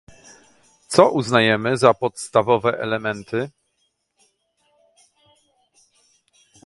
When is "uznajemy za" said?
1.11-1.93